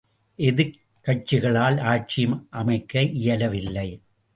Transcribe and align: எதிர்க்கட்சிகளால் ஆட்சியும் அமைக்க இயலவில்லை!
எதிர்க்கட்சிகளால் 0.39 1.79
ஆட்சியும் 1.85 2.47
அமைக்க 2.49 3.01
இயலவில்லை! 3.01 3.89